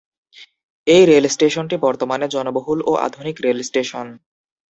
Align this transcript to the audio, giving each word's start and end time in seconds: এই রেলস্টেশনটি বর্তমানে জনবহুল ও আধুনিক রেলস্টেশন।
এই 0.87 1.03
রেলস্টেশনটি 1.05 1.75
বর্তমানে 1.77 2.25
জনবহুল 2.27 2.79
ও 2.85 2.91
আধুনিক 3.07 3.35
রেলস্টেশন। 3.39 4.07